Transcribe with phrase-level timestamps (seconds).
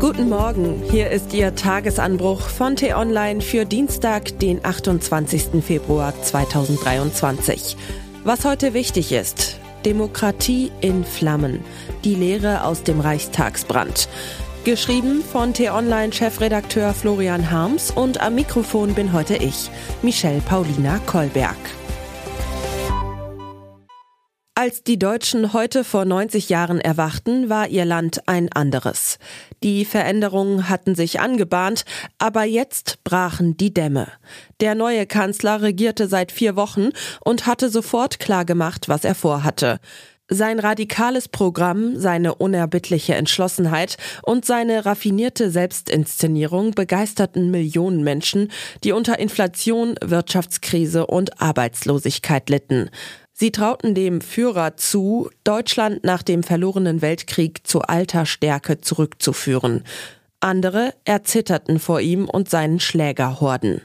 [0.00, 5.62] Guten Morgen, hier ist Ihr Tagesanbruch von T-Online für Dienstag, den 28.
[5.62, 7.76] Februar 2023.
[8.24, 11.62] Was heute wichtig ist, Demokratie in Flammen,
[12.02, 14.08] die Lehre aus dem Reichstagsbrand.
[14.64, 19.70] Geschrieben von T-Online-Chefredakteur Florian Harms und am Mikrofon bin heute ich,
[20.00, 21.58] Michelle Paulina Kolberg.
[24.62, 29.18] Als die Deutschen heute vor 90 Jahren erwachten, war ihr Land ein anderes.
[29.62, 31.86] Die Veränderungen hatten sich angebahnt,
[32.18, 34.08] aber jetzt brachen die Dämme.
[34.60, 36.90] Der neue Kanzler regierte seit vier Wochen
[37.24, 39.80] und hatte sofort klargemacht, was er vorhatte.
[40.28, 48.52] Sein radikales Programm, seine unerbittliche Entschlossenheit und seine raffinierte Selbstinszenierung begeisterten Millionen Menschen,
[48.84, 52.90] die unter Inflation, Wirtschaftskrise und Arbeitslosigkeit litten.
[53.40, 59.82] Sie trauten dem Führer zu, Deutschland nach dem verlorenen Weltkrieg zu alter Stärke zurückzuführen.
[60.40, 63.80] Andere erzitterten vor ihm und seinen Schlägerhorden.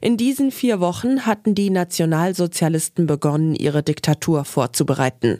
[0.00, 5.38] In diesen vier Wochen hatten die Nationalsozialisten begonnen, ihre Diktatur vorzubereiten.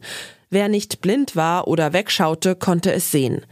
[0.49, 3.45] Wer nicht blind war oder wegschaute, konnte es sehen.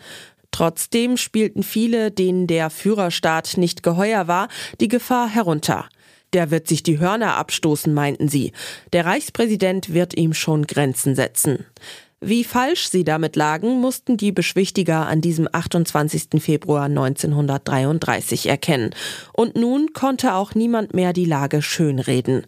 [0.53, 4.47] Trotzdem spielten viele, denen der Führerstaat nicht geheuer war,
[4.81, 5.89] die Gefahr herunter.
[6.35, 8.53] Der wird sich die Hörner abstoßen, meinten sie.
[8.93, 11.65] Der Reichspräsident wird ihm schon Grenzen setzen.
[12.21, 16.43] Wie falsch sie damit lagen, mussten die Beschwichtiger an diesem 28.
[16.43, 18.95] Februar 1933 erkennen.
[19.33, 22.47] Und nun konnte auch niemand mehr die Lage schönreden.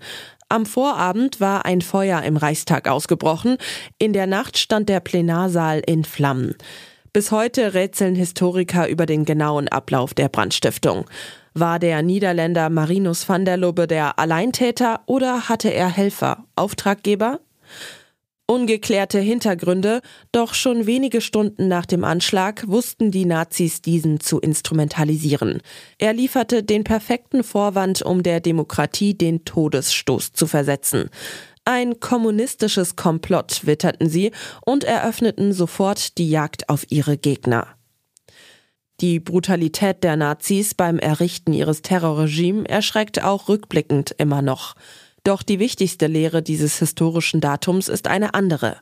[0.49, 3.59] Am Vorabend war ein Feuer im Reichstag ausgebrochen.
[3.99, 6.55] In der Nacht stand der Plenarsaal in Flammen.
[7.17, 11.07] Bis heute rätseln Historiker über den genauen Ablauf der Brandstiftung.
[11.55, 17.41] War der Niederländer Marinus van der Lubbe der Alleintäter oder hatte er Helfer, Auftraggeber?
[18.47, 25.63] Ungeklärte Hintergründe, doch schon wenige Stunden nach dem Anschlag wussten die Nazis diesen zu instrumentalisieren.
[25.97, 31.09] Er lieferte den perfekten Vorwand, um der Demokratie den Todesstoß zu versetzen.
[31.69, 34.31] Ein kommunistisches Komplott witterten sie
[34.65, 37.67] und eröffneten sofort die Jagd auf ihre Gegner.
[39.01, 44.77] Die Brutalität der Nazis beim Errichten ihres Terrorregimes erschreckt auch rückblickend immer noch.
[45.25, 48.77] Doch die wichtigste Lehre dieses historischen Datums ist eine andere.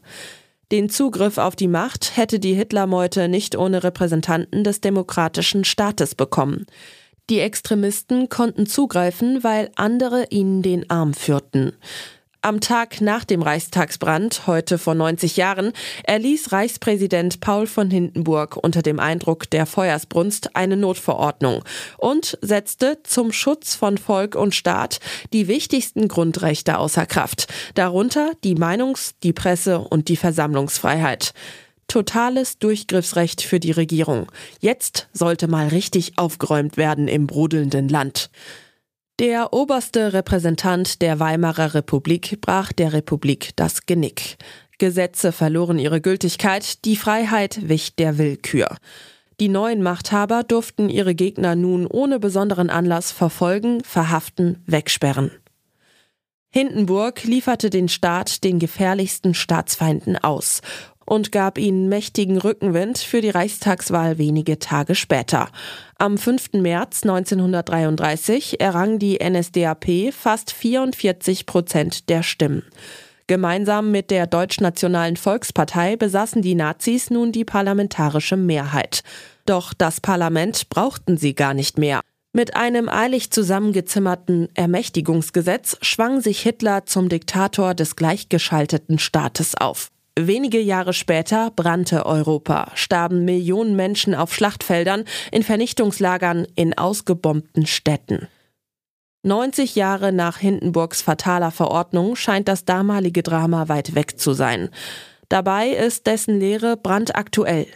[0.71, 6.67] Den Zugriff auf die Macht hätte die Hitlermeute nicht ohne Repräsentanten des demokratischen Staates bekommen.
[7.31, 11.73] Die Extremisten konnten zugreifen, weil andere ihnen den Arm führten.
[12.45, 15.73] Am Tag nach dem Reichstagsbrand, heute vor 90 Jahren,
[16.03, 21.65] erließ Reichspräsident Paul von Hindenburg unter dem Eindruck der Feuersbrunst eine Notverordnung
[21.97, 25.01] und setzte zum Schutz von Volk und Staat
[25.33, 27.47] die wichtigsten Grundrechte außer Kraft,
[27.77, 31.33] darunter die Meinungs-, die Presse- und die Versammlungsfreiheit.
[31.89, 34.31] Totales Durchgriffsrecht für die Regierung.
[34.61, 38.29] Jetzt sollte mal richtig aufgeräumt werden im brodelnden Land.
[39.21, 44.39] Der oberste Repräsentant der Weimarer Republik brach der Republik das Genick.
[44.79, 48.67] Gesetze verloren ihre Gültigkeit, die Freiheit wich der Willkür.
[49.39, 55.31] Die neuen Machthaber durften ihre Gegner nun ohne besonderen Anlass verfolgen, verhaften, wegsperren.
[56.51, 60.61] Hindenburg lieferte den Staat den gefährlichsten Staatsfeinden aus
[61.07, 65.49] und gab ihnen mächtigen Rückenwind für die Reichstagswahl wenige Tage später.
[65.99, 66.55] Am 5.
[66.55, 72.63] März 1933 errang die NSDAP fast 44 Prozent der Stimmen.
[73.27, 79.03] Gemeinsam mit der Deutschnationalen Volkspartei besaßen die Nazis nun die parlamentarische Mehrheit.
[79.47, 82.01] Doch das Parlament brauchten sie gar nicht mehr.
[82.37, 89.89] Mit einem eilig zusammengezimmerten Ermächtigungsgesetz schwang sich Hitler zum Diktator des gleichgeschalteten Staates auf.
[90.17, 98.29] Wenige Jahre später brannte Europa, starben Millionen Menschen auf Schlachtfeldern, in Vernichtungslagern, in ausgebombten Städten.
[99.25, 104.69] 90 Jahre nach Hindenburgs fataler Verordnung scheint das damalige Drama weit weg zu sein.
[105.29, 107.67] Dabei ist dessen Lehre brandaktuell.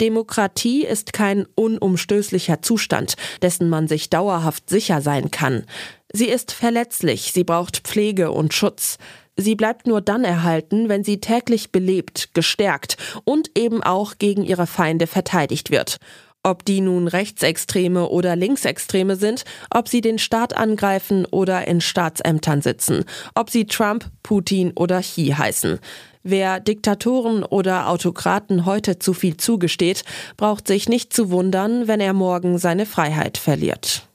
[0.00, 5.64] Demokratie ist kein unumstößlicher Zustand, dessen man sich dauerhaft sicher sein kann.
[6.12, 8.96] Sie ist verletzlich, sie braucht Pflege und Schutz.
[9.36, 14.66] Sie bleibt nur dann erhalten, wenn sie täglich belebt, gestärkt und eben auch gegen ihre
[14.66, 15.98] Feinde verteidigt wird.
[16.42, 22.62] Ob die nun Rechtsextreme oder Linksextreme sind, ob sie den Staat angreifen oder in Staatsämtern
[22.62, 23.04] sitzen,
[23.34, 25.80] ob sie Trump, Putin oder Xi heißen.
[26.22, 30.04] Wer Diktatoren oder Autokraten heute zu viel zugesteht,
[30.36, 34.06] braucht sich nicht zu wundern, wenn er morgen seine Freiheit verliert.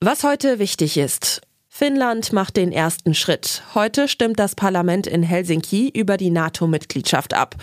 [0.00, 1.42] Was heute wichtig ist.
[1.80, 3.62] Finnland macht den ersten Schritt.
[3.74, 7.54] Heute stimmt das Parlament in Helsinki über die NATO-Mitgliedschaft ab.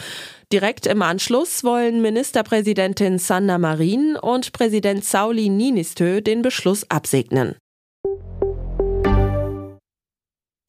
[0.51, 7.57] Direkt im Anschluss wollen Ministerpräsidentin Sanna Marin und Präsident Sauli Niinistö den Beschluss absegnen.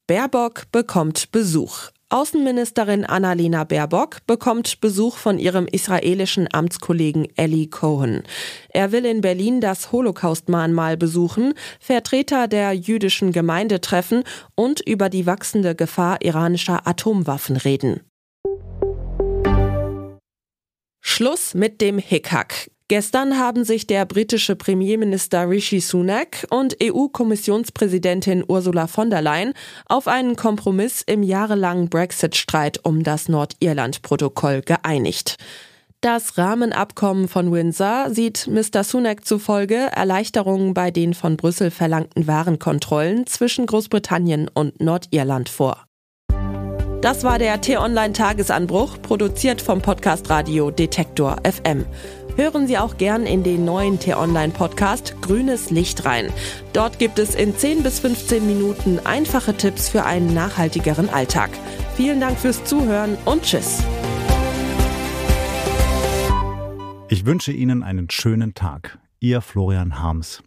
[0.05, 1.89] Baerbock bekommt Besuch.
[2.11, 8.23] Außenministerin Annalena Baerbock bekommt Besuch von ihrem israelischen Amtskollegen Eli Cohen.
[8.69, 14.23] Er will in Berlin das Holocaust-Mahnmal besuchen, Vertreter der jüdischen Gemeinde treffen
[14.55, 18.01] und über die wachsende Gefahr iranischer Atomwaffen reden.
[20.99, 22.71] Schluss mit dem Hickhack.
[22.89, 29.53] Gestern haben sich der britische Premierminister Rishi Sunak und EU-Kommissionspräsidentin Ursula von der Leyen
[29.85, 35.35] auf einen Kompromiss im jahrelangen Brexit-Streit um das Nordirland-Protokoll geeinigt.
[36.01, 38.83] Das Rahmenabkommen von Windsor sieht Mr.
[38.83, 45.85] Sunak zufolge Erleichterungen bei den von Brüssel verlangten Warenkontrollen zwischen Großbritannien und Nordirland vor.
[47.01, 51.85] Das war der T-Online-Tagesanbruch, produziert vom Podcast Radio Detektor FM.
[52.39, 56.31] Hören Sie auch gern in den neuen T-Online-Podcast Grünes Licht rein.
[56.71, 61.49] Dort gibt es in 10 bis 15 Minuten einfache Tipps für einen nachhaltigeren Alltag.
[61.97, 63.83] Vielen Dank fürs Zuhören und Tschüss.
[67.09, 68.99] Ich wünsche Ihnen einen schönen Tag.
[69.19, 70.41] Ihr Florian Harms.